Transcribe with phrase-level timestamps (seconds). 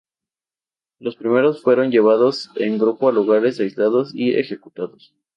[0.97, 5.13] Los primeros fueron llevados en grupos a lugares aislados y ejecutados.